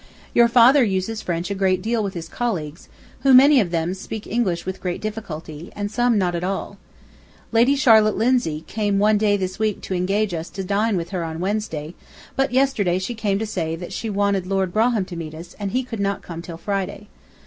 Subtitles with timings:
[0.33, 4.25] Your father uses French a great deal with his colleagues, who, many of them, speak
[4.25, 6.79] English with great difficulty, and some not at all....
[7.51, 11.23] Lady Charlotte Lindsay came one day this week to engage us to dine with her
[11.23, 11.93] on Wednesday,
[12.35, 15.69] but yesterday she came to say that she wanted Lord Brougham to meet us, and
[15.69, 17.07] he could not come till Friday.